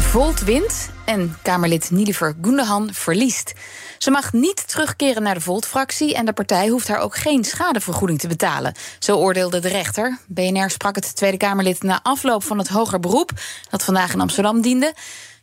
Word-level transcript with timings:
Volt 0.00 0.40
wint 0.40 0.90
en 1.04 1.36
Kamerlid 1.42 1.90
Nieliver 1.90 2.34
Gundogan 2.42 2.88
verliest. 2.92 3.52
Ze 3.98 4.10
mag 4.10 4.32
niet 4.32 4.68
terugkeren 4.68 5.22
naar 5.22 5.34
de 5.34 5.40
Volt-fractie... 5.40 6.14
en 6.14 6.26
de 6.26 6.32
partij 6.32 6.68
hoeft 6.68 6.88
haar 6.88 6.98
ook 6.98 7.16
geen 7.16 7.44
schadevergoeding 7.44 8.18
te 8.18 8.28
betalen. 8.28 8.74
Zo 8.98 9.16
oordeelde 9.16 9.58
de 9.58 9.68
rechter. 9.68 10.18
BNR 10.26 10.70
sprak 10.70 10.94
het 10.94 11.16
Tweede 11.16 11.36
Kamerlid 11.36 11.82
na 11.82 12.00
afloop 12.02 12.44
van 12.44 12.58
het 12.58 12.68
hoger 12.68 13.00
beroep... 13.00 13.30
dat 13.70 13.84
vandaag 13.84 14.12
in 14.12 14.20
Amsterdam 14.20 14.60
diende. 14.60 14.94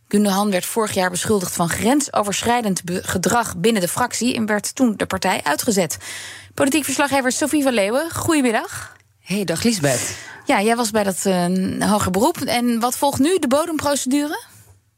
Gundogan 0.07 0.51
werd 0.51 0.65
vorig 0.65 0.93
jaar 0.93 1.09
beschuldigd 1.09 1.53
van 1.53 1.69
grensoverschrijdend 1.69 2.81
gedrag 2.85 3.57
binnen 3.57 3.81
de 3.81 3.87
fractie... 3.87 4.35
en 4.35 4.45
werd 4.45 4.75
toen 4.75 4.93
de 4.97 5.05
partij 5.05 5.39
uitgezet. 5.43 5.97
Politiek 6.53 6.83
verslaggever 6.83 7.31
Sofie 7.31 7.63
van 7.63 7.73
Leeuwen, 7.73 8.11
goedemiddag. 8.11 8.95
Hey, 9.23 9.43
dag 9.43 9.63
Liesbeth. 9.63 10.17
Ja, 10.45 10.61
jij 10.61 10.75
was 10.75 10.91
bij 10.91 11.03
dat 11.03 11.23
uh, 11.25 11.89
hoger 11.89 12.11
beroep. 12.11 12.37
En 12.37 12.79
wat 12.79 12.97
volgt 12.97 13.19
nu, 13.19 13.39
de 13.39 13.47
bodemprocedure? 13.47 14.41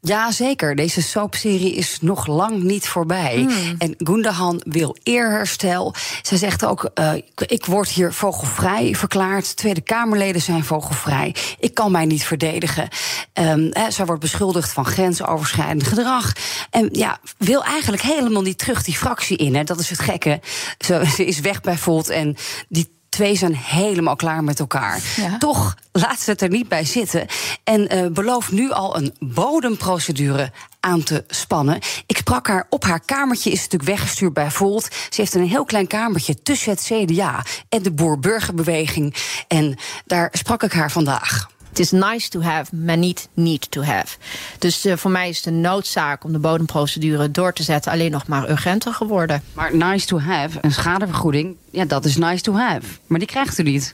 Ja, 0.01 0.31
zeker. 0.31 0.75
Deze 0.75 1.01
soapserie 1.01 1.73
is 1.73 1.97
nog 2.01 2.27
lang 2.27 2.63
niet 2.63 2.87
voorbij. 2.87 3.35
Hmm. 3.35 3.75
En 3.77 3.93
Gundahan 3.97 4.61
wil 4.67 4.97
eerherstel. 5.03 5.93
Zij 6.21 6.37
zegt 6.37 6.65
ook, 6.65 6.89
uh, 6.99 7.13
ik 7.45 7.65
word 7.65 7.89
hier 7.89 8.13
vogelvrij 8.13 8.95
verklaard. 8.95 9.55
Tweede 9.55 9.81
Kamerleden 9.81 10.41
zijn 10.41 10.63
vogelvrij. 10.63 11.35
Ik 11.59 11.73
kan 11.73 11.91
mij 11.91 12.05
niet 12.05 12.25
verdedigen. 12.25 12.87
Um, 13.33 13.69
he, 13.71 13.91
zij 13.91 14.05
wordt 14.05 14.21
beschuldigd 14.21 14.71
van 14.71 14.85
grensoverschrijdend 14.85 15.87
gedrag. 15.87 16.33
En 16.69 16.89
ja, 16.91 17.19
wil 17.37 17.63
eigenlijk 17.63 18.03
helemaal 18.03 18.41
niet 18.41 18.57
terug 18.57 18.83
die 18.83 18.97
fractie 18.97 19.37
in. 19.37 19.55
Hè. 19.55 19.63
Dat 19.63 19.79
is 19.79 19.89
het 19.89 19.99
gekke. 19.99 20.39
Ze, 20.77 21.05
ze 21.15 21.25
is 21.25 21.39
weg 21.39 21.61
bij 21.61 21.77
Volt 21.77 22.09
en 22.09 22.35
die 22.69 22.93
twee 23.15 23.35
zijn 23.35 23.55
helemaal 23.55 24.15
klaar 24.15 24.43
met 24.43 24.59
elkaar. 24.59 25.01
Toch 25.39 25.75
laat 25.91 26.19
ze 26.19 26.29
het 26.29 26.41
er 26.41 26.49
niet 26.49 26.67
bij 26.67 26.85
zitten. 26.85 27.25
En 27.63 27.95
uh, 27.95 28.07
belooft 28.11 28.51
nu 28.51 28.71
al 28.71 28.97
een 28.97 29.15
bodemprocedure 29.19 30.51
aan 30.79 31.03
te 31.03 31.23
spannen. 31.27 31.79
Ik 32.05 32.17
sprak 32.17 32.47
haar 32.47 32.65
op 32.69 32.83
haar 32.83 32.99
kamertje, 32.99 33.51
is 33.51 33.61
natuurlijk 33.61 33.89
weggestuurd 33.89 34.33
bij 34.33 34.51
Volt. 34.51 34.83
Ze 34.83 35.21
heeft 35.21 35.33
een 35.33 35.47
heel 35.47 35.65
klein 35.65 35.87
kamertje 35.87 36.41
tussen 36.41 36.71
het 36.71 36.81
CDA 36.81 37.43
en 37.69 37.83
de 37.83 37.91
Boer-Burgerbeweging. 37.91 39.15
En 39.47 39.77
daar 40.05 40.29
sprak 40.31 40.63
ik 40.63 40.71
haar 40.71 40.91
vandaag. 40.91 41.49
Het 41.75 41.83
is 41.83 41.91
nice 41.91 42.29
to 42.29 42.41
have, 42.41 42.75
maar 42.75 42.97
niet 42.97 43.29
need 43.33 43.71
to 43.71 43.81
have. 43.81 44.17
Dus 44.59 44.85
uh, 44.85 44.95
voor 44.95 45.11
mij 45.11 45.29
is 45.29 45.41
de 45.41 45.51
noodzaak 45.51 46.23
om 46.23 46.31
de 46.31 46.39
bodemprocedure 46.39 47.31
door 47.31 47.53
te 47.53 47.63
zetten 47.63 47.91
alleen 47.91 48.11
nog 48.11 48.27
maar 48.27 48.49
urgenter 48.49 48.93
geworden. 48.93 49.43
Maar 49.53 49.75
nice 49.75 50.05
to 50.05 50.19
have, 50.19 50.57
een 50.61 50.71
schadevergoeding, 50.71 51.55
ja, 51.69 51.85
dat 51.85 52.05
is 52.05 52.17
nice 52.17 52.43
to 52.43 52.53
have. 52.53 52.87
Maar 53.07 53.19
die 53.19 53.27
krijgt 53.27 53.59
u 53.59 53.63
niet. 53.63 53.93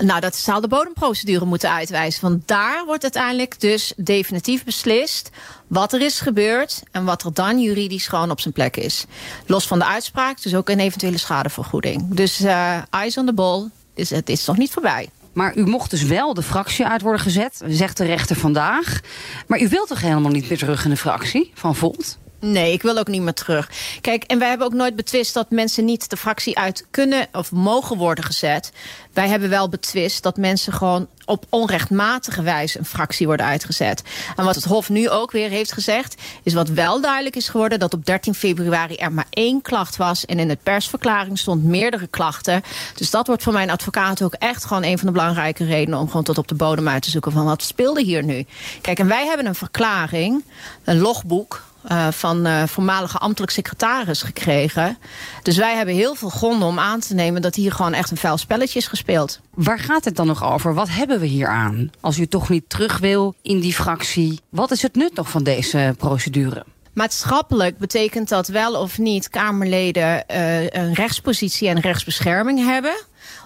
Nou, 0.00 0.20
dat 0.20 0.36
zal 0.36 0.60
de 0.60 0.68
bodemprocedure 0.68 1.44
moeten 1.44 1.70
uitwijzen. 1.70 2.22
Want 2.22 2.48
daar 2.48 2.84
wordt 2.86 3.02
uiteindelijk 3.02 3.60
dus 3.60 3.92
definitief 3.96 4.64
beslist 4.64 5.30
wat 5.66 5.92
er 5.92 6.00
is 6.00 6.20
gebeurd 6.20 6.82
en 6.90 7.04
wat 7.04 7.22
er 7.22 7.34
dan 7.34 7.60
juridisch 7.60 8.06
gewoon 8.06 8.30
op 8.30 8.40
zijn 8.40 8.54
plek 8.54 8.76
is. 8.76 9.04
Los 9.46 9.66
van 9.66 9.78
de 9.78 9.86
uitspraak, 9.86 10.42
dus 10.42 10.54
ook 10.54 10.68
een 10.68 10.80
eventuele 10.80 11.18
schadevergoeding. 11.18 12.14
Dus 12.14 12.40
uh, 12.40 12.76
eyes 12.90 13.16
on 13.16 13.26
the 13.26 13.34
ball, 13.34 13.68
dus 13.94 14.10
het 14.10 14.28
is 14.28 14.44
nog 14.44 14.56
niet 14.56 14.70
voorbij. 14.70 15.08
Maar 15.32 15.56
u 15.56 15.66
mocht 15.66 15.90
dus 15.90 16.02
wel 16.02 16.34
de 16.34 16.42
fractie 16.42 16.86
uit 16.86 17.02
worden 17.02 17.20
gezet, 17.20 17.60
zegt 17.66 17.96
de 17.96 18.04
rechter 18.04 18.36
vandaag. 18.36 19.00
Maar 19.46 19.60
u 19.60 19.68
wilt 19.68 19.88
toch 19.88 20.00
helemaal 20.00 20.30
niet 20.30 20.48
meer 20.48 20.58
terug 20.58 20.84
in 20.84 20.90
de 20.90 20.96
fractie 20.96 21.50
van 21.54 21.76
Volt? 21.76 22.18
Nee, 22.40 22.72
ik 22.72 22.82
wil 22.82 22.98
ook 22.98 23.08
niet 23.08 23.22
meer 23.22 23.34
terug. 23.34 23.70
Kijk, 24.00 24.22
en 24.22 24.38
wij 24.38 24.48
hebben 24.48 24.66
ook 24.66 24.72
nooit 24.72 24.96
betwist 24.96 25.34
dat 25.34 25.50
mensen 25.50 25.84
niet 25.84 26.10
de 26.10 26.16
fractie 26.16 26.58
uit 26.58 26.86
kunnen 26.90 27.26
of 27.32 27.52
mogen 27.52 27.96
worden 27.96 28.24
gezet. 28.24 28.72
Wij 29.12 29.28
hebben 29.28 29.48
wel 29.48 29.68
betwist 29.68 30.22
dat 30.22 30.36
mensen 30.36 30.72
gewoon 30.72 31.08
op 31.24 31.46
onrechtmatige 31.48 32.42
wijze 32.42 32.78
een 32.78 32.84
fractie 32.84 33.26
worden 33.26 33.46
uitgezet. 33.46 34.02
En 34.36 34.44
wat 34.44 34.54
het 34.54 34.64
Hof 34.64 34.88
nu 34.88 35.08
ook 35.08 35.30
weer 35.30 35.48
heeft 35.48 35.72
gezegd, 35.72 36.22
is 36.42 36.54
wat 36.54 36.68
wel 36.68 37.00
duidelijk 37.00 37.36
is 37.36 37.48
geworden, 37.48 37.78
dat 37.78 37.94
op 37.94 38.06
13 38.06 38.34
februari 38.34 38.94
er 38.94 39.12
maar 39.12 39.26
één 39.30 39.62
klacht 39.62 39.96
was 39.96 40.26
en 40.26 40.38
in 40.38 40.48
het 40.48 40.62
persverklaring 40.62 41.38
stond 41.38 41.64
meerdere 41.64 42.06
klachten. 42.06 42.62
Dus 42.94 43.10
dat 43.10 43.26
wordt 43.26 43.42
voor 43.42 43.52
mijn 43.52 43.70
advocaat 43.70 44.22
ook 44.22 44.34
echt 44.34 44.64
gewoon 44.64 44.84
een 44.84 44.98
van 44.98 45.06
de 45.06 45.12
belangrijke 45.12 45.64
redenen 45.64 45.98
om 45.98 46.06
gewoon 46.06 46.24
tot 46.24 46.38
op 46.38 46.48
de 46.48 46.54
bodem 46.54 46.88
uit 46.88 47.02
te 47.02 47.10
zoeken 47.10 47.32
van 47.32 47.44
wat 47.44 47.62
speelde 47.62 48.02
hier 48.02 48.24
nu. 48.24 48.46
Kijk, 48.80 48.98
en 48.98 49.08
wij 49.08 49.26
hebben 49.26 49.46
een 49.46 49.54
verklaring, 49.54 50.44
een 50.84 50.98
logboek 50.98 51.68
uh, 51.90 52.08
van 52.08 52.46
uh, 52.46 52.62
voormalige 52.66 53.18
ambtelijk 53.18 53.52
secretaris 53.52 54.22
gekregen. 54.22 54.98
Dus 55.42 55.56
wij 55.56 55.76
hebben 55.76 55.94
heel 55.94 56.14
veel 56.14 56.28
gronden 56.28 56.68
om 56.68 56.78
aan 56.78 57.00
te 57.00 57.14
nemen 57.14 57.42
dat 57.42 57.54
hier 57.54 57.72
gewoon 57.72 57.92
echt 57.92 58.10
een 58.10 58.16
vuil 58.16 58.38
spelletje 58.38 58.78
is 58.78 58.86
gespeeld. 58.86 59.40
Waar 59.54 59.78
gaat 59.78 60.04
het 60.04 60.16
dan 60.16 60.26
nog 60.26 60.44
over? 60.44 60.74
Wat 60.74 60.88
hebben 60.88 61.20
we 61.20 61.26
hier 61.26 61.48
aan? 61.48 61.90
Als 62.00 62.18
u 62.18 62.26
toch 62.26 62.48
niet 62.48 62.68
terug 62.68 62.98
wil 62.98 63.34
in 63.42 63.60
die 63.60 63.74
fractie, 63.74 64.40
wat 64.48 64.70
is 64.70 64.82
het 64.82 64.94
nut 64.94 65.14
nog 65.14 65.30
van 65.30 65.42
deze 65.42 65.94
procedure? 65.98 66.64
Maatschappelijk 66.92 67.78
betekent 67.78 68.28
dat 68.28 68.48
wel 68.48 68.74
of 68.74 68.98
niet 68.98 69.28
Kamerleden 69.28 70.24
uh, 70.30 70.62
een 70.62 70.94
rechtspositie 70.94 71.68
en 71.68 71.80
rechtsbescherming 71.80 72.64
hebben. 72.64 72.94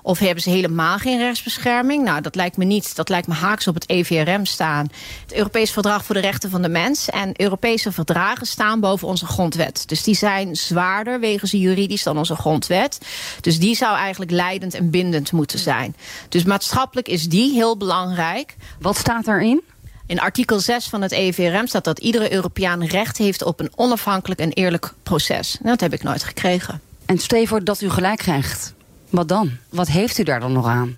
Of 0.06 0.18
hebben 0.18 0.42
ze 0.42 0.50
helemaal 0.50 0.98
geen 0.98 1.18
rechtsbescherming? 1.18 2.04
Nou, 2.04 2.20
dat 2.20 2.34
lijkt 2.34 2.56
me 2.56 2.64
niet. 2.64 2.96
Dat 2.96 3.08
lijkt 3.08 3.26
me 3.26 3.34
haaks 3.34 3.66
op 3.68 3.74
het 3.74 3.88
EVRM 3.88 4.44
staan. 4.44 4.86
Het 5.22 5.34
Europees 5.34 5.70
Verdrag 5.70 6.04
voor 6.04 6.14
de 6.14 6.20
Rechten 6.20 6.50
van 6.50 6.62
de 6.62 6.68
Mens. 6.68 7.10
En 7.10 7.40
Europese 7.40 7.92
verdragen 7.92 8.46
staan 8.46 8.80
boven 8.80 9.08
onze 9.08 9.26
grondwet. 9.26 9.88
Dus 9.88 10.02
die 10.02 10.14
zijn 10.14 10.56
zwaarder 10.56 11.20
wegens 11.20 11.50
juridisch 11.50 12.02
dan 12.02 12.18
onze 12.18 12.36
grondwet. 12.36 12.98
Dus 13.40 13.58
die 13.58 13.74
zou 13.74 13.96
eigenlijk 13.96 14.30
leidend 14.30 14.74
en 14.74 14.90
bindend 14.90 15.32
moeten 15.32 15.58
zijn. 15.58 15.96
Dus 16.28 16.44
maatschappelijk 16.44 17.08
is 17.08 17.28
die 17.28 17.52
heel 17.52 17.76
belangrijk. 17.76 18.56
Wat 18.80 18.96
staat 18.96 19.24
daarin? 19.24 19.62
In 20.06 20.20
artikel 20.20 20.60
6 20.60 20.86
van 20.86 21.02
het 21.02 21.12
EVRM 21.12 21.66
staat 21.66 21.84
dat 21.84 21.98
iedere 21.98 22.32
Europeaan 22.32 22.84
recht 22.84 23.18
heeft 23.18 23.44
op 23.44 23.60
een 23.60 23.72
onafhankelijk 23.74 24.40
en 24.40 24.52
eerlijk 24.52 24.94
proces. 25.02 25.58
dat 25.62 25.80
heb 25.80 25.92
ik 25.92 26.02
nooit 26.02 26.24
gekregen. 26.24 26.80
En 27.06 27.18
stel 27.18 27.46
voor 27.46 27.64
dat 27.64 27.80
u 27.80 27.90
gelijk 27.90 28.18
krijgt. 28.18 28.74
Wat 29.14 29.28
dan? 29.28 29.50
Wat 29.68 29.88
heeft 29.88 30.18
u 30.18 30.22
daar 30.22 30.40
dan 30.40 30.52
nog 30.52 30.66
aan? 30.66 30.96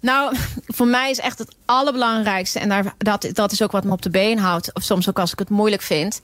Nou, 0.00 0.36
voor 0.76 0.86
mij 0.86 1.10
is 1.10 1.18
echt 1.18 1.38
het 1.38 1.54
allerbelangrijkste... 1.64 2.58
en 2.58 2.68
daar, 2.68 2.94
dat, 2.98 3.28
dat 3.32 3.52
is 3.52 3.62
ook 3.62 3.72
wat 3.72 3.84
me 3.84 3.92
op 3.92 4.02
de 4.02 4.10
been 4.10 4.38
houdt... 4.38 4.74
of 4.74 4.82
soms 4.82 5.08
ook 5.08 5.18
als 5.18 5.32
ik 5.32 5.38
het 5.38 5.48
moeilijk 5.48 5.82
vind. 5.82 6.20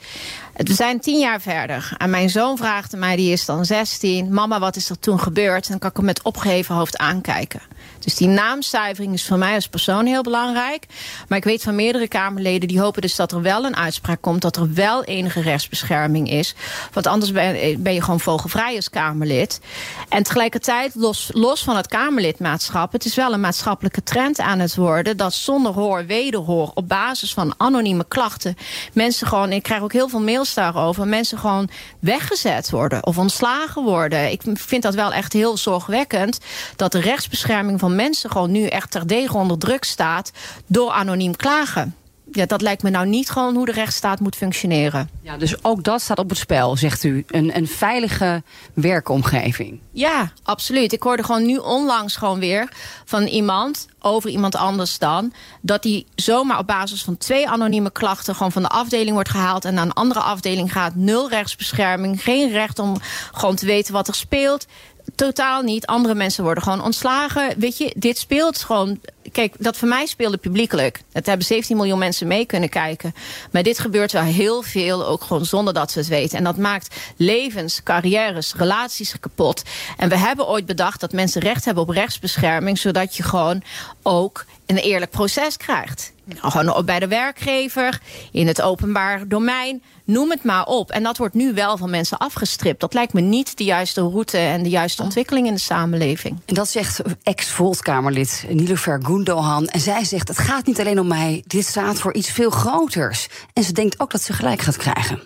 We 0.57 0.75
zijn 0.75 1.01
tien 1.01 1.19
jaar 1.19 1.41
verder. 1.41 1.95
En 1.99 2.11
mijn 2.11 2.31
zoon 2.31 2.57
vraagt 2.57 2.97
mij, 2.97 3.17
die 3.17 3.33
is 3.33 3.45
dan 3.45 3.65
16... 3.65 4.33
mama, 4.33 4.59
wat 4.59 4.77
is 4.77 4.91
er 4.91 4.99
toen 4.99 5.21
gebeurd? 5.21 5.65
En 5.65 5.71
dan 5.71 5.79
kan 5.79 5.91
ik 5.91 5.97
hem 5.97 6.05
met 6.05 6.23
opgeheven 6.23 6.75
hoofd 6.75 6.99
aankijken. 6.99 7.61
Dus 7.99 8.15
die 8.15 8.29
naamcijfering 8.29 9.13
is 9.13 9.27
voor 9.27 9.39
mij 9.39 9.55
als 9.55 9.69
persoon 9.69 10.07
heel 10.07 10.23
belangrijk. 10.23 10.87
Maar 11.29 11.39
ik 11.39 11.45
weet 11.45 11.63
van 11.63 11.75
meerdere 11.75 12.09
Kamerleden... 12.09 12.69
die 12.69 12.81
hopen 12.81 13.03
dus 13.03 13.17
dat 13.17 13.33
er 13.33 13.43
wel 13.43 13.65
een 13.65 13.77
uitspraak 13.77 14.21
komt... 14.21 14.43
dat 14.43 14.57
er 14.57 14.75
wel 14.75 15.05
enige 15.05 15.41
rechtsbescherming 15.41 16.31
is. 16.31 16.55
Want 16.93 17.07
anders 17.07 17.33
ben, 17.33 17.83
ben 17.83 17.95
je 17.95 18.03
gewoon 18.03 18.21
vogelvrij 18.21 18.77
als 18.77 18.91
Kamerlid. 18.91 19.61
En 20.09 20.23
tegelijkertijd, 20.23 20.95
los, 20.95 21.31
los 21.33 21.63
van 21.63 21.77
het 21.77 21.87
Kamerlidmaatschap... 21.87 22.93
het 22.93 23.05
is 23.05 23.15
wel 23.15 23.33
een 23.33 23.41
maatschappelijke 23.41 24.03
trend 24.03 24.41
aan 24.41 24.59
het 24.59 24.75
worden... 24.75 25.17
dat 25.17 25.30
zonder 25.35 25.73
hoor, 25.73 26.07
wederhoor, 26.07 26.71
op 26.75 26.89
basis 26.89 27.33
van 27.33 27.55
anonieme 27.57 28.05
klachten... 28.09 28.57
mensen 28.93 29.27
gewoon, 29.27 29.53
ik 29.53 29.63
krijg 29.63 29.83
ook 29.83 29.93
heel 29.93 30.09
veel 30.09 30.21
mails 30.21 30.55
daarover... 30.55 31.07
mensen 31.07 31.39
gewoon 31.39 31.69
weggezet 31.99 32.71
worden 32.71 33.07
of 33.07 33.19
ontslagen 33.19 33.83
worden. 33.83 34.31
Ik 34.31 34.43
vind 34.55 34.83
dat 34.83 34.95
wel 34.95 35.13
echt 35.13 35.33
heel 35.33 35.57
zorgwekkend... 35.57 36.39
dat 36.77 36.93
de 36.93 37.01
rechtsbescherming 37.01 37.81
van 37.81 37.95
mensen 37.95 38.31
gewoon 38.31 38.51
nu 38.51 38.67
echt 38.67 38.91
terdege 38.91 39.37
onder 39.37 39.59
druk 39.59 39.85
staat 39.85 40.33
door 40.67 40.91
anoniem 40.91 41.37
klagen. 41.37 41.95
Ja, 42.33 42.47
dat 42.47 42.63
lijkt 42.63 42.83
me 42.83 42.91
nou 42.91 43.07
niet 43.07 43.31
gewoon 43.31 43.55
hoe 43.55 43.67
de 43.67 43.73
rechtsstaat 43.73 44.21
moet 44.21 44.37
functioneren. 44.37 45.11
Ja, 45.23 45.37
dus 45.37 45.65
ook 45.65 45.85
dat 45.85 46.01
staat 46.01 46.19
op 46.19 46.29
het 46.29 46.39
spel, 46.39 46.77
zegt 46.77 47.05
u. 47.05 47.25
Een, 47.27 47.57
een 47.57 47.67
veilige 47.67 48.43
werkomgeving. 48.75 49.81
Ja, 49.93 50.33
absoluut. 50.43 50.93
Ik 50.93 51.03
hoorde 51.03 51.23
gewoon 51.23 51.47
nu 51.47 51.57
onlangs 51.57 52.17
gewoon 52.17 52.39
weer 52.39 52.69
van 53.05 53.23
iemand 53.23 53.89
over 53.99 54.31
iemand 54.31 54.57
anders 54.57 54.99
dan... 54.99 55.33
dat 55.61 55.83
die 55.83 56.07
zomaar 56.15 56.59
op 56.59 56.67
basis 56.67 57.03
van 57.03 57.17
twee 57.17 57.49
anonieme 57.49 57.91
klachten... 57.91 58.35
gewoon 58.35 58.53
van 58.53 58.63
de 58.63 58.69
afdeling 58.69 59.13
wordt 59.13 59.29
gehaald 59.29 59.65
en 59.65 59.75
naar 59.75 59.85
een 59.85 59.93
andere 59.93 60.21
afdeling 60.21 60.73
gaat. 60.73 60.95
Nul 60.95 61.29
rechtsbescherming, 61.29 62.23
geen 62.23 62.51
recht 62.51 62.79
om 62.79 62.97
gewoon 63.33 63.57
te 63.57 63.67
weten 63.67 63.93
wat 63.93 64.09
er 64.09 64.15
speelt. 64.15 64.67
Totaal 65.15 65.63
niet. 65.63 65.87
Andere 65.87 66.15
mensen 66.15 66.45
worden 66.45 66.63
gewoon 66.63 66.83
ontslagen. 66.83 67.59
Weet 67.59 67.79
je, 67.79 67.95
dit 67.97 68.19
speelt 68.19 68.59
gewoon. 68.59 69.01
Kijk, 69.33 69.55
dat 69.59 69.77
voor 69.77 69.89
mij 69.89 70.07
speelde 70.07 70.37
publiekelijk. 70.37 71.03
Het 71.13 71.27
hebben 71.27 71.47
17 71.47 71.77
miljoen 71.77 71.99
mensen 71.99 72.27
mee 72.27 72.47
kunnen 72.47 72.69
kijken. 72.69 73.15
Maar 73.53 73.63
dit 73.63 73.79
gebeurt 73.79 74.13
wel 74.13 74.23
heel 74.23 74.63
veel, 74.63 75.07
ook 75.07 75.23
gewoon 75.23 75.45
zonder 75.45 75.75
dat 75.75 75.91
ze 75.91 75.99
het 75.99 76.09
weten. 76.09 76.39
En 76.39 76.45
dat 76.45 76.57
maakt 76.57 76.97
levens, 77.17 77.83
carrières, 77.83 78.55
relaties 78.55 79.15
kapot. 79.21 79.63
En 79.97 80.09
we 80.09 80.17
hebben 80.17 80.49
ooit 80.49 80.67
bedacht 80.67 81.01
dat 81.01 81.13
mensen 81.13 81.41
recht 81.41 81.65
hebben 81.65 81.83
op 81.83 81.89
rechtsbescherming, 81.91 82.79
zodat 82.79 83.17
je 83.17 83.23
gewoon 83.23 83.63
ook 84.03 84.45
een 84.77 84.83
eerlijk 84.83 85.11
proces 85.11 85.57
krijgt. 85.57 86.13
Gewoon 86.35 86.85
bij 86.85 86.99
de 86.99 87.09
werkgever, 87.09 88.01
in 88.33 88.47
het 88.47 88.63
openbaar 88.63 89.29
domein, 89.29 89.83
noem 90.05 90.31
het 90.31 90.45
maar 90.45 90.67
op. 90.67 90.91
En 90.91 91.03
dat 91.03 91.17
wordt 91.17 91.35
nu 91.35 91.55
wel 91.55 91.77
van 91.77 91.91
mensen 91.91 92.19
afgestript. 92.19 92.81
Dat 92.81 92.95
lijkt 92.95 93.13
me 93.13 93.21
niet 93.21 93.57
de 93.57 93.65
juiste 93.65 94.01
route 94.01 94.39
en 94.39 94.63
de 94.63 94.69
juiste 94.69 95.03
ontwikkeling 95.03 95.47
in 95.47 95.55
de 95.55 95.61
samenleving. 95.61 96.41
En 96.45 96.55
dat 96.55 96.69
zegt 96.69 97.01
ex-Volt-Kamerlid 97.23 98.45
Nilofer 98.49 99.01
Gundogan. 99.03 99.67
En 99.67 99.81
zij 99.81 100.05
zegt, 100.05 100.29
het 100.29 100.39
gaat 100.39 100.67
niet 100.67 100.81
alleen 100.81 101.01
om 101.01 101.07
mij, 101.07 101.45
dit 101.47 101.67
staat 101.67 101.99
voor 101.99 102.15
iets 102.15 102.31
veel 102.31 102.51
groters. 102.51 103.29
En 103.53 103.63
ze 103.63 103.73
denkt 103.73 104.01
ook 104.01 104.11
dat 104.11 104.23
ze 104.23 104.33
gelijk 104.33 104.61
gaat 104.61 104.77
krijgen. 104.77 105.23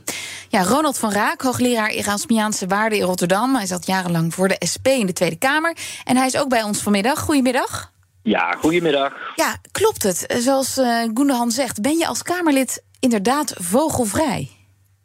Ja, 0.49 0.63
Ronald 0.63 0.99
van 0.99 1.13
Raak, 1.13 1.43
hoogleraar 1.43 1.89
Erasmiaanse 1.89 2.67
waarden 2.67 2.99
in 2.99 3.05
Rotterdam. 3.05 3.55
Hij 3.55 3.67
zat 3.67 3.87
jarenlang 3.87 4.35
voor 4.35 4.49
de 4.49 4.63
SP 4.73 4.87
in 4.89 5.07
de 5.07 5.13
Tweede 5.13 5.37
Kamer. 5.37 5.77
En 6.05 6.17
hij 6.17 6.27
is 6.27 6.37
ook 6.37 6.49
bij 6.49 6.63
ons 6.63 6.79
vanmiddag. 6.79 7.21
Goedemiddag. 7.21 7.94
Ja, 8.25 8.53
goedemiddag. 8.53 9.33
Ja, 9.37 9.57
klopt 9.73 10.03
het? 10.03 10.35
Zoals 10.39 10.79
uh, 10.79 11.43
zegt, 11.47 11.83
ben 11.83 11.97
je 11.99 12.07
als 12.07 12.23
Kamerlid 12.23 12.85
inderdaad 13.01 13.55
vogelvrij? 13.59 14.49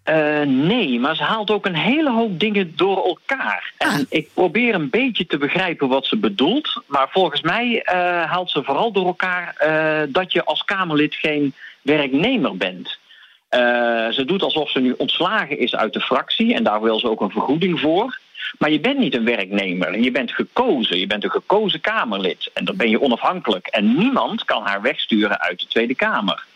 Uh, 0.06 0.42
nee, 0.42 1.00
maar 1.00 1.16
ze 1.16 1.24
haalt 1.24 1.52
ook 1.52 1.66
een 1.66 1.76
hele 1.76 2.12
hoop 2.12 2.40
dingen 2.40 2.74
door 2.76 3.06
elkaar. 3.06 3.74
En 3.78 3.88
ah. 3.88 4.00
ik 4.10 4.30
probeer 4.34 4.76
een 4.76 4.90
beetje 4.90 5.26
te 5.26 5.38
begrijpen 5.38 5.88
wat 5.88 6.06
ze 6.06 6.18
bedoelt. 6.18 6.82
Maar 6.86 7.10
volgens 7.12 7.42
mij 7.42 7.86
uh, 7.86 7.94
haalt 8.32 8.52
ze 8.52 8.64
vooral 8.64 8.92
door 8.92 9.06
elkaar 9.06 9.56
dat 10.10 10.32
je 10.32 10.44
als 10.44 10.64
Kamerlid 10.64 11.16
geen 11.16 11.54
werknemer 11.82 12.58
bent. 12.58 12.98
ze 14.16 14.24
doet 14.26 14.44
alsof 14.44 14.70
ze 14.70 14.80
nu 14.80 14.94
ontslagen 14.98 15.60
is 15.60 15.76
uit 15.76 15.94
de 15.94 16.02
fractie 16.02 16.54
en 16.54 16.64
daar 16.64 16.82
wil 16.82 17.00
ze 17.00 17.10
ook 17.10 17.22
een 17.22 17.32
vergoeding 17.32 17.80
voor. 17.80 18.20
Maar 18.58 18.72
je 18.72 18.80
bent 18.80 19.00
niet 19.00 19.16
een 19.16 19.26
werknemer. 19.26 20.00
Je 20.00 20.12
bent 20.12 20.32
gekozen. 20.32 21.00
Je 21.00 21.08
bent 21.08 21.24
een 21.24 21.32
gekozen 21.32 21.82
Kamerlid. 21.82 22.50
En 22.54 22.66
dan 22.66 22.76
ben 22.76 22.90
je 22.90 23.02
onafhankelijk. 23.02 23.68
En 23.68 23.98
niemand 23.98 24.46
kan 24.46 24.66
haar 24.66 24.82
wegsturen 24.82 25.40
uit 25.40 25.60
de 25.60 25.68
Tweede 25.68 25.96
Kamer. 25.96 26.48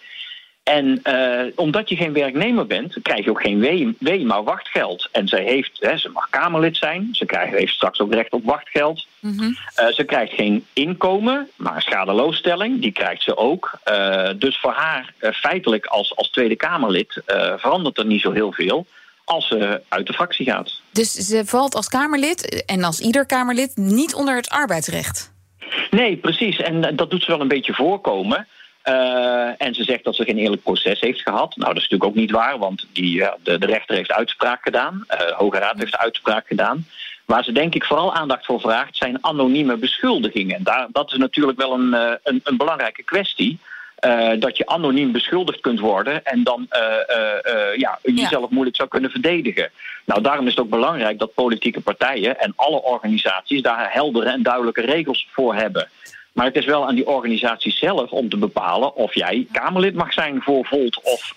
En 0.63 1.01
uh, 1.03 1.51
omdat 1.55 1.89
je 1.89 1.95
geen 1.95 2.13
werknemer 2.13 2.67
bent, 2.67 2.97
krijg 3.01 3.23
je 3.23 3.29
ook 3.29 3.41
geen 3.41 3.59
wee, 3.99 4.25
maar 4.25 4.43
wachtgeld. 4.43 5.09
En 5.11 5.27
zij 5.27 5.43
heeft, 5.43 5.77
hè, 5.79 5.97
ze 5.97 6.09
mag 6.09 6.29
Kamerlid 6.29 6.77
zijn, 6.77 7.09
ze 7.11 7.25
krijgt, 7.25 7.57
heeft 7.57 7.73
straks 7.73 7.99
ook 7.99 8.13
recht 8.13 8.31
op 8.31 8.45
wachtgeld. 8.45 9.07
Mm 9.19 9.37
-hmm. 9.37 9.57
uh, 9.79 9.87
ze 9.87 10.03
krijgt 10.03 10.33
geen 10.33 10.65
inkomen, 10.73 11.49
maar 11.55 11.81
schadeloosstelling, 11.81 12.81
die 12.81 12.91
krijgt 12.91 13.23
ze 13.23 13.37
ook. 13.37 13.71
Uh, 13.91 14.29
dus 14.35 14.59
voor 14.59 14.71
haar 14.71 15.13
feitelijk 15.33 15.85
als, 15.85 16.15
als 16.15 16.29
Tweede 16.29 16.55
Kamerlid 16.55 17.21
verandert 17.57 17.97
er 17.97 18.05
niet 18.05 18.21
zo 18.21 18.31
heel 18.31 18.51
veel 18.51 18.85
als 19.23 19.47
ze 19.47 19.81
uit 19.89 20.07
de 20.07 20.13
fractie 20.13 20.45
gaat. 20.45 20.81
Dus 20.91 21.11
ze 21.11 21.45
valt 21.45 21.75
als 21.75 21.87
Kamerlid 21.87 22.63
en 22.65 22.83
als 22.83 22.99
ieder 22.99 23.25
Kamerlid 23.25 23.71
niet 23.75 24.13
onder 24.13 24.35
het 24.35 24.49
arbeidsrecht? 24.49 25.31
Nee, 25.91 26.17
precies. 26.17 26.57
En 26.57 26.95
dat 26.95 27.09
doet 27.09 27.23
ze 27.23 27.31
wel 27.31 27.41
een 27.41 27.47
beetje 27.47 27.73
voorkomen. 27.73 28.47
Uh, 28.83 29.61
en 29.61 29.73
ze 29.73 29.83
zegt 29.83 30.03
dat 30.03 30.15
ze 30.15 30.23
geen 30.23 30.37
eerlijk 30.37 30.63
proces 30.63 30.99
heeft 30.99 31.21
gehad. 31.21 31.55
Nou, 31.55 31.73
dat 31.73 31.83
is 31.83 31.89
natuurlijk 31.89 32.09
ook 32.09 32.15
niet 32.15 32.31
waar, 32.31 32.57
want 32.57 32.87
die, 32.93 33.15
uh, 33.19 33.31
de, 33.43 33.57
de, 33.57 33.65
rechter 33.65 33.95
heeft 33.95 34.11
uitspraak 34.11 34.63
gedaan. 34.63 35.05
Uh, 35.11 35.17
de 35.17 35.33
Hoge 35.37 35.57
Raad 35.57 35.77
heeft 35.77 35.97
uitspraak 35.97 36.47
gedaan. 36.47 36.85
Waar 37.25 37.43
ze 37.43 37.51
denk 37.51 37.75
ik 37.75 37.83
vooral 37.83 38.13
aandacht 38.13 38.45
voor 38.45 38.59
vraagt, 38.59 38.97
zijn 38.97 39.17
anonieme 39.25 39.77
beschuldigingen. 39.77 40.63
Daar, 40.63 40.87
dat 40.91 41.11
is 41.11 41.17
natuurlijk 41.17 41.57
wel 41.57 41.73
een, 41.73 41.93
een, 42.23 42.41
een 42.43 42.57
belangrijke 42.57 43.03
kwestie. 43.03 43.59
Uh, 44.05 44.29
dat 44.39 44.57
je 44.57 44.65
anoniem 44.65 45.11
beschuldigd 45.11 45.59
kunt 45.59 45.79
worden 45.79 46.25
en 46.25 46.43
dan 46.43 46.67
uh, 46.71 46.79
uh, 47.53 47.75
ja, 47.75 47.99
jezelf 48.01 48.49
moeilijk 48.49 48.75
zou 48.75 48.89
kunnen 48.89 49.09
verdedigen. 49.09 49.71
Nou, 50.05 50.21
daarom 50.21 50.45
is 50.47 50.55
het 50.55 50.63
ook 50.63 50.69
belangrijk 50.69 51.19
dat 51.19 51.33
politieke 51.33 51.81
partijen 51.81 52.39
en 52.39 52.53
alle 52.55 52.81
organisaties 52.81 53.61
daar 53.61 53.93
heldere 53.93 54.29
en 54.29 54.43
duidelijke 54.43 54.81
regels 54.81 55.27
voor 55.31 55.55
hebben. 55.55 55.89
Maar 56.33 56.45
het 56.45 56.55
is 56.55 56.65
wel 56.65 56.87
aan 56.87 56.95
die 56.95 57.07
organisatie 57.07 57.71
zelf 57.71 58.09
om 58.09 58.29
te 58.29 58.37
bepalen 58.37 58.95
of 58.95 59.13
jij 59.13 59.47
Kamerlid 59.51 59.95
mag 59.95 60.13
zijn 60.13 60.41
voor 60.41 60.65
Volt 60.65 61.01
of 61.03 61.33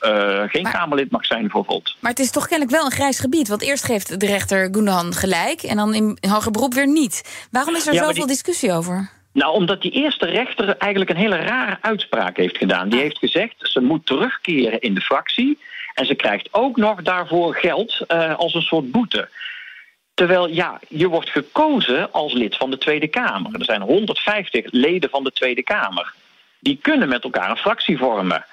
geen 0.50 0.62
maar, 0.62 0.72
Kamerlid 0.72 1.10
mag 1.10 1.24
zijn 1.24 1.50
voor 1.50 1.64
Volt. 1.64 1.96
Maar 2.00 2.10
het 2.10 2.20
is 2.20 2.30
toch 2.30 2.46
kennelijk 2.46 2.76
wel 2.76 2.84
een 2.84 2.92
grijs 2.92 3.18
gebied. 3.18 3.48
Want 3.48 3.62
eerst 3.62 3.84
geeft 3.84 4.20
de 4.20 4.26
rechter 4.26 4.68
Gundogan 4.72 5.14
gelijk 5.14 5.62
en 5.62 5.76
dan 5.76 5.94
in 5.94 6.18
hoger 6.28 6.50
beroep 6.50 6.74
weer 6.74 6.88
niet. 6.88 7.46
Waarom 7.50 7.74
is 7.74 7.86
er 7.86 7.94
ja, 7.94 8.04
zoveel 8.04 8.14
die... 8.14 8.26
discussie 8.26 8.72
over? 8.72 9.15
Nou, 9.36 9.54
omdat 9.54 9.82
die 9.82 9.90
eerste 9.90 10.26
rechter 10.26 10.76
eigenlijk 10.76 11.10
een 11.10 11.16
hele 11.16 11.36
rare 11.36 11.78
uitspraak 11.80 12.36
heeft 12.36 12.56
gedaan. 12.56 12.88
Die 12.88 13.00
heeft 13.00 13.18
gezegd, 13.18 13.54
ze 13.58 13.80
moet 13.80 14.06
terugkeren 14.06 14.80
in 14.80 14.94
de 14.94 15.00
fractie. 15.00 15.58
En 15.94 16.06
ze 16.06 16.14
krijgt 16.14 16.48
ook 16.50 16.76
nog 16.76 17.02
daarvoor 17.02 17.54
geld 17.54 18.04
uh, 18.08 18.38
als 18.38 18.54
een 18.54 18.62
soort 18.62 18.90
boete. 18.90 19.28
Terwijl, 20.14 20.48
ja, 20.48 20.80
je 20.88 21.08
wordt 21.08 21.30
gekozen 21.30 22.12
als 22.12 22.32
lid 22.32 22.56
van 22.56 22.70
de 22.70 22.78
Tweede 22.78 23.08
Kamer. 23.08 23.54
Er 23.54 23.64
zijn 23.64 23.80
150 23.80 24.66
leden 24.70 25.10
van 25.10 25.24
de 25.24 25.32
Tweede 25.32 25.62
Kamer. 25.62 26.14
Die 26.58 26.78
kunnen 26.82 27.08
met 27.08 27.24
elkaar 27.24 27.50
een 27.50 27.56
fractie 27.56 27.98
vormen. 27.98 28.44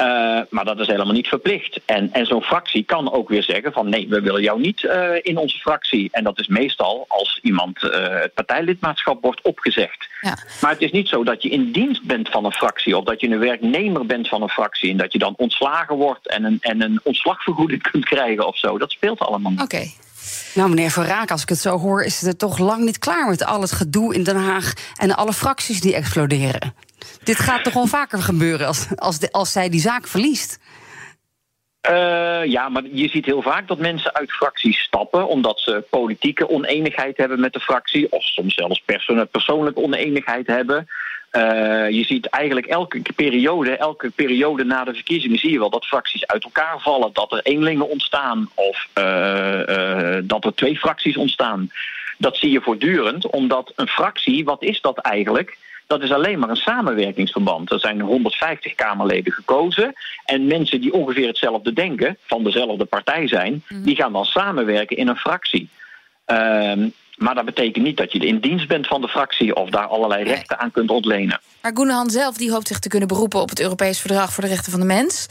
Uh, 0.00 0.40
maar 0.50 0.64
dat 0.64 0.78
is 0.78 0.86
helemaal 0.86 1.12
niet 1.12 1.28
verplicht. 1.28 1.80
En, 1.84 2.12
en 2.12 2.26
zo'n 2.26 2.42
fractie 2.42 2.84
kan 2.84 3.12
ook 3.12 3.28
weer 3.28 3.42
zeggen 3.42 3.72
van 3.72 3.88
nee, 3.88 4.08
we 4.08 4.20
willen 4.20 4.42
jou 4.42 4.60
niet 4.60 4.82
uh, 4.82 5.10
in 5.22 5.36
onze 5.36 5.58
fractie. 5.58 6.08
En 6.12 6.24
dat 6.24 6.38
is 6.38 6.46
meestal 6.46 7.04
als 7.08 7.38
iemand 7.42 7.82
uh, 7.82 7.90
het 8.08 8.34
partijlidmaatschap 8.34 9.22
wordt 9.22 9.42
opgezegd. 9.42 10.08
Ja. 10.20 10.38
Maar 10.60 10.70
het 10.70 10.80
is 10.80 10.90
niet 10.90 11.08
zo 11.08 11.24
dat 11.24 11.42
je 11.42 11.48
in 11.48 11.72
dienst 11.72 12.02
bent 12.02 12.28
van 12.28 12.44
een 12.44 12.52
fractie 12.52 12.96
of 12.96 13.04
dat 13.04 13.20
je 13.20 13.28
een 13.28 13.38
werknemer 13.38 14.06
bent 14.06 14.28
van 14.28 14.42
een 14.42 14.48
fractie 14.48 14.90
en 14.90 14.96
dat 14.96 15.12
je 15.12 15.18
dan 15.18 15.34
ontslagen 15.36 15.96
wordt 15.96 16.28
en 16.28 16.44
een, 16.44 16.58
en 16.60 16.82
een 16.82 17.00
ontslagvergoeding 17.02 17.82
kunt 17.90 18.04
krijgen 18.04 18.46
of 18.46 18.58
zo. 18.58 18.78
Dat 18.78 18.90
speelt 18.90 19.18
allemaal 19.18 19.50
niet. 19.50 19.62
Oké. 19.62 19.86
Nou, 20.54 20.68
meneer 20.68 20.90
Van 20.90 21.04
Raak, 21.04 21.30
als 21.30 21.42
ik 21.42 21.48
het 21.48 21.58
zo 21.58 21.78
hoor, 21.78 22.02
is 22.02 22.20
het 22.20 22.38
toch 22.38 22.58
lang 22.58 22.84
niet 22.84 22.98
klaar 22.98 23.28
met 23.28 23.44
al 23.44 23.60
het 23.60 23.72
gedoe 23.72 24.14
in 24.14 24.22
Den 24.22 24.36
Haag 24.36 24.72
en 24.96 25.16
alle 25.16 25.32
fracties 25.32 25.80
die 25.80 25.94
exploderen. 25.94 26.74
Dit 27.22 27.38
gaat 27.38 27.64
toch 27.64 27.74
wel 27.74 27.86
vaker 27.86 28.18
gebeuren 28.18 28.66
als, 28.66 28.88
als, 28.96 29.30
als 29.30 29.52
zij 29.52 29.68
die 29.68 29.80
zaak 29.80 30.06
verliest? 30.06 30.58
Uh, 31.90 32.44
ja, 32.44 32.68
maar 32.68 32.82
je 32.92 33.08
ziet 33.08 33.24
heel 33.24 33.42
vaak 33.42 33.68
dat 33.68 33.78
mensen 33.78 34.14
uit 34.14 34.32
fracties 34.32 34.78
stappen 34.78 35.28
omdat 35.28 35.60
ze 35.60 35.84
politieke 35.90 36.48
oneenigheid 36.48 37.16
hebben 37.16 37.40
met 37.40 37.52
de 37.52 37.60
fractie, 37.60 38.12
of 38.12 38.22
soms 38.22 38.54
zelfs 38.54 38.82
perso 38.84 39.24
persoonlijke 39.24 39.80
oneenigheid 39.80 40.46
hebben. 40.46 40.88
Uh, 41.32 41.90
je 41.90 42.04
ziet 42.04 42.26
eigenlijk 42.26 42.66
elke 42.66 43.02
periode, 43.16 43.76
elke 43.76 44.10
periode 44.10 44.64
na 44.64 44.84
de 44.84 44.94
verkiezingen 44.94 45.38
zie 45.38 45.50
je 45.50 45.58
wel 45.58 45.70
dat 45.70 45.86
fracties 45.86 46.26
uit 46.26 46.44
elkaar 46.44 46.80
vallen, 46.80 47.10
dat 47.12 47.32
er 47.32 47.40
eenlingen 47.42 47.88
ontstaan 47.88 48.50
of 48.54 48.88
uh, 48.94 50.18
dat 50.22 50.44
er 50.44 50.54
twee 50.54 50.78
fracties 50.78 51.16
ontstaan. 51.16 51.70
Dat 52.18 52.36
zie 52.36 52.50
je 52.50 52.60
voortdurend, 52.60 53.26
omdat 53.26 53.72
een 53.76 53.88
fractie, 53.88 54.44
wat 54.44 54.62
is 54.62 54.80
dat 54.80 54.98
eigenlijk? 54.98 55.58
Dat 55.90 56.02
is 56.02 56.12
alleen 56.12 56.38
maar 56.38 56.48
een 56.48 56.56
samenwerkingsverband. 56.56 57.70
Er 57.70 57.80
zijn 57.80 58.00
150 58.00 58.74
Kamerleden 58.74 59.32
gekozen. 59.32 59.94
En 60.24 60.46
mensen 60.46 60.80
die 60.80 60.92
ongeveer 60.92 61.26
hetzelfde 61.26 61.72
denken, 61.72 62.16
van 62.26 62.44
dezelfde 62.44 62.84
partij 62.84 63.28
zijn, 63.28 63.64
mm. 63.68 63.82
die 63.84 63.96
gaan 63.96 64.12
dan 64.12 64.24
samenwerken 64.24 64.96
in 64.96 65.08
een 65.08 65.16
fractie. 65.16 65.68
Uh, 66.26 66.72
maar 67.16 67.34
dat 67.34 67.44
betekent 67.44 67.84
niet 67.84 67.96
dat 67.96 68.12
je 68.12 68.18
in 68.18 68.40
dienst 68.40 68.68
bent 68.68 68.86
van 68.86 69.00
de 69.00 69.08
fractie 69.08 69.54
of 69.54 69.70
daar 69.70 69.86
allerlei 69.86 70.24
nee. 70.24 70.32
rechten 70.32 70.58
aan 70.58 70.70
kunt 70.70 70.90
ontlenen. 70.90 71.40
Maar 71.62 71.72
Gunahan 71.74 72.10
zelf 72.10 72.36
die 72.36 72.50
hoopt 72.50 72.68
zich 72.68 72.78
te 72.78 72.88
kunnen 72.88 73.08
beroepen 73.08 73.40
op 73.40 73.48
het 73.48 73.60
Europees 73.60 74.00
Verdrag 74.00 74.32
voor 74.32 74.42
de 74.42 74.48
Rechten 74.48 74.70
van 74.70 74.80
de 74.80 74.86
Mens. 74.86 75.26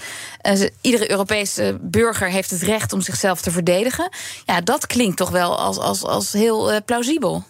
Uh, 0.47 0.67
iedere 0.81 1.11
Europese 1.11 1.77
burger 1.81 2.27
heeft 2.27 2.49
het 2.49 2.61
recht 2.61 2.93
om 2.93 3.01
zichzelf 3.01 3.41
te 3.41 3.51
verdedigen. 3.51 4.09
Ja, 4.45 4.61
dat 4.61 4.87
klinkt 4.87 5.17
toch 5.17 5.29
wel 5.29 5.57
als, 5.57 5.77
als, 5.77 6.03
als 6.03 6.33
heel 6.33 6.71
uh, 6.71 6.77
plausibel. 6.85 7.43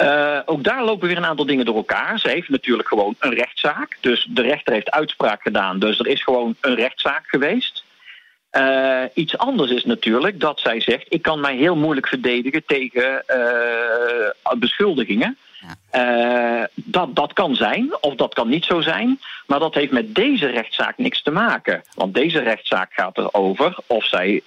Uh, 0.00 0.38
ook 0.44 0.64
daar 0.64 0.84
lopen 0.84 1.08
weer 1.08 1.16
een 1.16 1.24
aantal 1.24 1.46
dingen 1.46 1.64
door 1.64 1.76
elkaar. 1.76 2.18
Ze 2.18 2.28
heeft 2.28 2.48
natuurlijk 2.48 2.88
gewoon 2.88 3.14
een 3.18 3.34
rechtszaak. 3.34 3.96
Dus 4.00 4.26
de 4.30 4.42
rechter 4.42 4.72
heeft 4.72 4.90
uitspraak 4.90 5.42
gedaan. 5.42 5.78
Dus 5.78 5.98
er 5.98 6.06
is 6.06 6.22
gewoon 6.22 6.56
een 6.60 6.74
rechtszaak 6.74 7.26
geweest. 7.26 7.84
Uh, 8.52 9.02
iets 9.14 9.38
anders 9.38 9.70
is 9.70 9.84
natuurlijk 9.84 10.40
dat 10.40 10.60
zij 10.60 10.80
zegt: 10.80 11.06
ik 11.08 11.22
kan 11.22 11.40
mij 11.40 11.56
heel 11.56 11.76
moeilijk 11.76 12.08
verdedigen 12.08 12.64
tegen 12.66 13.24
uh, 13.28 14.58
beschuldigingen. 14.58 15.36
Ja. 15.60 16.60
Uh, 16.60 16.64
dat, 16.74 17.16
dat 17.16 17.32
kan 17.32 17.54
zijn, 17.54 17.96
of 18.00 18.14
dat 18.14 18.34
kan 18.34 18.48
niet 18.48 18.64
zo 18.64 18.80
zijn. 18.80 19.20
Maar 19.46 19.58
dat 19.58 19.74
heeft 19.74 19.92
met 19.92 20.14
deze 20.14 20.46
rechtszaak 20.46 20.98
niks 20.98 21.22
te 21.22 21.30
maken. 21.30 21.82
Want 21.94 22.14
deze 22.14 22.38
rechtszaak 22.38 22.92
gaat 22.92 23.18
erover 23.18 23.78
of 23.86 24.04
zij 24.04 24.40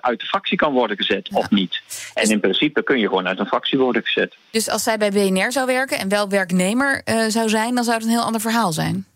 uit 0.00 0.20
de 0.20 0.26
fractie 0.26 0.56
kan 0.56 0.72
worden 0.72 0.96
gezet 0.96 1.28
ja. 1.30 1.36
of 1.36 1.50
niet. 1.50 1.82
En 2.14 2.22
dus... 2.22 2.30
in 2.30 2.40
principe 2.40 2.82
kun 2.82 2.98
je 2.98 3.08
gewoon 3.08 3.28
uit 3.28 3.38
een 3.38 3.46
fractie 3.46 3.78
worden 3.78 4.02
gezet. 4.02 4.36
Dus 4.50 4.68
als 4.68 4.82
zij 4.82 4.98
bij 4.98 5.10
BNR 5.10 5.52
zou 5.52 5.66
werken 5.66 5.98
en 5.98 6.08
wel 6.08 6.28
werknemer 6.28 7.02
zou 7.28 7.48
zijn, 7.48 7.74
dan 7.74 7.84
zou 7.84 7.96
het 7.96 8.04
een 8.06 8.12
heel 8.12 8.22
ander 8.22 8.40
verhaal 8.40 8.72
zijn. 8.72 9.06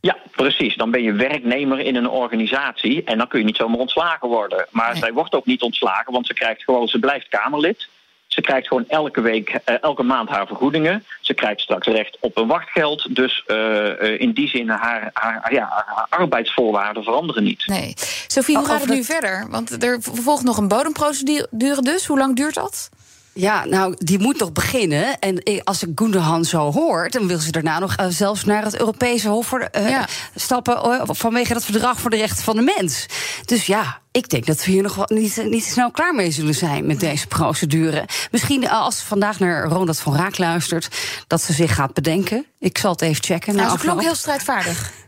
Ja, 0.00 0.16
precies. 0.30 0.76
Dan 0.76 0.90
ben 0.90 1.02
je 1.02 1.12
werknemer 1.12 1.78
in 1.78 1.96
een 1.96 2.08
organisatie 2.08 3.04
en 3.04 3.18
dan 3.18 3.28
kun 3.28 3.38
je 3.38 3.44
niet 3.44 3.56
zomaar 3.56 3.78
ontslagen 3.78 4.28
worden. 4.28 4.66
Maar 4.70 4.96
zij 4.96 5.12
wordt 5.12 5.34
ook 5.34 5.46
niet 5.46 5.62
ontslagen, 5.62 6.12
want 6.12 6.26
ze 6.26 6.34
krijgt 6.34 6.64
gewoon, 6.64 6.88
ze 6.88 6.98
blijft 6.98 7.28
Kamerlid. 7.28 7.88
Ze 8.36 8.42
krijgt 8.42 8.66
gewoon 8.66 8.84
elke 8.88 9.20
week, 9.20 9.50
uh, 9.50 9.74
elke 9.80 10.02
maand 10.02 10.28
haar 10.28 10.46
vergoedingen. 10.46 11.04
Ze 11.20 11.34
krijgt 11.34 11.60
straks 11.60 11.86
recht 11.86 12.16
op 12.20 12.36
een 12.36 12.46
wachtgeld. 12.46 13.14
Dus 13.14 13.44
uh, 13.46 14.20
in 14.20 14.32
die 14.32 14.48
zin, 14.48 14.68
haar, 14.68 15.10
haar, 15.12 15.52
ja, 15.52 15.84
haar 15.86 16.06
arbeidsvoorwaarden 16.08 17.02
veranderen 17.02 17.44
niet. 17.44 17.66
Nee. 17.66 17.94
Sophie, 18.26 18.56
hoe 18.56 18.64
oh, 18.64 18.70
gaat 18.70 18.80
het 18.80 18.90
nu 18.90 19.04
verder? 19.04 19.46
Want 19.50 19.82
er 19.82 19.98
volgt 20.00 20.44
nog 20.44 20.56
een 20.56 20.68
bodemprocedure 20.68 21.82
dus. 21.82 22.06
Hoe 22.06 22.18
lang 22.18 22.36
duurt 22.36 22.54
dat? 22.54 22.88
Ja, 23.32 23.64
nou, 23.64 23.94
die 23.98 24.18
moet 24.18 24.38
nog 24.38 24.52
beginnen. 24.52 25.18
En 25.18 25.42
als 25.64 25.82
ik 25.82 25.90
Gundogan 25.94 26.44
zo 26.44 26.72
hoort, 26.72 27.12
dan 27.12 27.26
wil 27.26 27.38
ze 27.38 27.50
daarna 27.50 27.78
nog 27.78 27.96
uh, 28.00 28.06
zelfs 28.08 28.44
naar 28.44 28.64
het 28.64 28.78
Europese 28.78 29.28
Hof 29.28 29.46
voor, 29.46 29.68
uh, 29.78 29.88
ja. 29.88 30.06
stappen 30.34 30.74
uh, 30.74 31.00
vanwege 31.04 31.52
dat 31.52 31.64
verdrag 31.64 32.00
voor 32.00 32.10
de 32.10 32.16
rechten 32.16 32.44
van 32.44 32.56
de 32.56 32.72
mens. 32.76 33.06
Dus 33.44 33.66
ja, 33.66 34.00
ik 34.16 34.28
denk 34.28 34.46
dat 34.46 34.64
we 34.64 34.70
hier 34.70 34.82
nog 34.82 34.94
wel 34.94 35.08
niet, 35.08 35.44
niet 35.50 35.64
snel 35.64 35.90
klaar 35.90 36.14
mee 36.14 36.30
zullen 36.30 36.54
zijn 36.54 36.86
met 36.86 37.00
deze 37.00 37.26
procedure. 37.26 38.08
Misschien 38.30 38.68
als 38.68 38.98
ze 38.98 39.06
vandaag 39.06 39.38
naar 39.38 39.64
Ronald 39.64 39.98
van 39.98 40.16
Raak 40.16 40.38
luistert, 40.38 40.88
dat 41.26 41.42
ze 41.42 41.52
zich 41.52 41.74
gaat 41.74 41.94
bedenken. 41.94 42.46
Ik 42.58 42.78
zal 42.78 42.92
het 42.92 43.00
even 43.00 43.24
checken. 43.24 43.56
Nou, 43.56 43.70
ze 43.70 43.78
klonk 43.78 44.02
heel 44.02 44.14
strijdvaardig. 44.14 44.92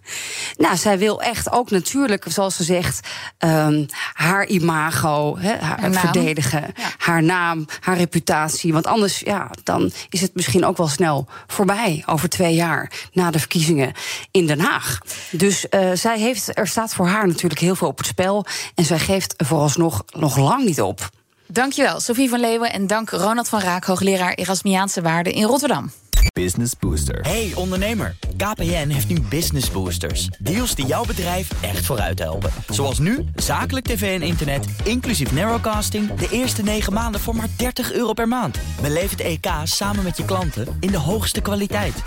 Nou, 0.57 0.77
zij 0.77 0.99
wil 0.99 1.23
echt 1.23 1.53
ook 1.53 1.71
natuurlijk, 1.71 2.25
zoals 2.29 2.57
ze 2.57 2.65
zegt, 2.65 3.09
um, 3.39 3.87
haar 4.13 4.47
imago 4.47 5.39
haar, 5.39 5.93
verdedigen. 5.93 6.73
Haar 6.99 7.23
naam, 7.23 7.67
haar 7.81 7.97
reputatie. 7.97 8.73
Want 8.73 8.87
anders, 8.87 9.19
ja, 9.19 9.51
dan 9.63 9.93
is 10.09 10.21
het 10.21 10.35
misschien 10.35 10.65
ook 10.65 10.77
wel 10.77 10.89
snel 10.89 11.29
voorbij 11.47 12.03
over 12.07 12.29
twee 12.29 12.55
jaar 12.55 12.93
na 13.13 13.31
de 13.31 13.39
verkiezingen 13.39 13.93
in 14.31 14.47
Den 14.47 14.61
Haag. 14.61 14.99
Dus 15.31 15.67
uh, 15.71 15.91
zij 15.95 16.19
heeft, 16.19 16.59
er 16.59 16.67
staat 16.67 16.95
voor 16.95 17.07
haar 17.07 17.27
natuurlijk 17.27 17.61
heel 17.61 17.77
veel 17.77 17.89
op 17.89 17.99
het 17.99 18.07
spel. 18.07 18.47
En 18.75 18.85
zij 18.99 19.15
geeft 19.15 19.35
vooralsnog 19.37 20.05
nog 20.17 20.37
lang 20.37 20.65
niet 20.65 20.81
op. 20.81 21.09
Dankjewel, 21.47 22.01
Sophie 22.01 22.29
van 22.29 22.41
Leeuwen. 22.41 22.73
En 22.73 22.87
dank 22.87 23.11
Ronald 23.11 23.49
van 23.49 23.61
Raak, 23.61 23.85
hoogleraar 23.85 24.35
Erasmiaanse 24.35 25.03
Waarden 25.03 25.33
in 25.33 25.45
Rotterdam. 25.45 25.91
Business 26.33 26.73
Booster. 26.79 27.21
Hey 27.21 27.53
ondernemer, 27.55 28.17
KPN 28.37 28.89
heeft 28.89 29.09
nu 29.09 29.21
Business 29.21 29.71
Boosters. 29.71 30.29
Deals 30.39 30.75
die 30.75 30.87
jouw 30.87 31.05
bedrijf 31.05 31.63
echt 31.63 31.87
vooruit 31.87 32.19
helpen. 32.19 32.51
Zoals 32.69 32.99
nu, 32.99 33.25
zakelijk 33.35 33.87
tv 33.87 34.21
en 34.21 34.27
internet, 34.27 34.67
inclusief 34.85 35.33
narrowcasting... 35.33 36.15
de 36.15 36.29
eerste 36.31 36.63
9 36.63 36.93
maanden 36.93 37.21
voor 37.21 37.37
maar 37.37 37.49
30 37.57 37.93
euro 37.93 38.13
per 38.13 38.29
maand. 38.29 38.59
Beleef 38.83 39.11
het 39.11 39.21
EK 39.21 39.47
samen 39.65 40.05
met 40.05 40.17
je 40.17 40.25
klanten 40.25 40.77
in 40.81 40.91
de 40.91 40.99
hoogste 40.99 41.41
kwaliteit. 41.41 42.03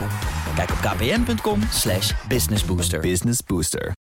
Kijk 0.56 0.70
op 0.70 0.78
kpn.com 0.78 1.60
businessbooster. 2.28 3.00
Business 3.00 3.40
Booster. 3.48 3.94